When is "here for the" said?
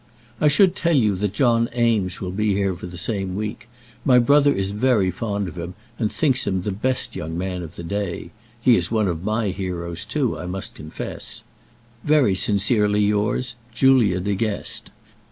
2.55-2.97